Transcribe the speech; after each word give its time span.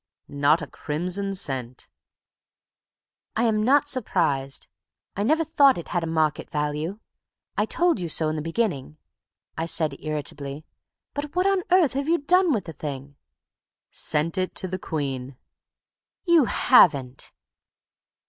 "Not 0.27 0.63
a 0.63 0.67
crimson 0.67 1.35
cent." 1.35 1.87
"I 3.35 3.43
am 3.43 3.61
not 3.61 3.87
surprised. 3.87 4.67
I 5.15 5.21
never 5.21 5.43
thought 5.43 5.77
it 5.77 5.89
had 5.89 6.03
a 6.03 6.07
market 6.07 6.49
value. 6.49 6.99
I 7.55 7.67
told 7.67 7.99
you 7.99 8.09
so 8.09 8.27
in 8.27 8.35
the 8.35 8.41
beginning," 8.41 8.97
I 9.59 9.67
said, 9.67 9.95
irritably. 9.99 10.65
"But 11.13 11.35
what 11.35 11.45
on 11.45 11.61
earth 11.69 11.93
have 11.93 12.09
you 12.09 12.17
done 12.17 12.51
with 12.51 12.65
the 12.65 12.73
thing?" 12.73 13.15
"Sent 13.91 14.39
it 14.39 14.55
to 14.55 14.67
the 14.67 14.79
Queen." 14.79 15.37
"You 16.25 16.45
haven't!" 16.45 17.31